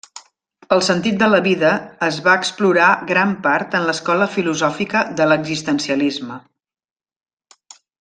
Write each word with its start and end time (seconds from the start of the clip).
El 0.75 0.79
sentit 0.85 1.19
de 1.23 1.27
la 1.33 1.41
vida 1.47 1.73
es 2.07 2.17
va 2.29 2.33
explorar 2.43 2.89
gran 3.13 3.37
part 3.45 3.79
en 3.81 3.87
l'escola 3.91 4.31
filosòfica 4.39 5.07
de 5.23 5.31
l'existencialisme. 5.33 6.43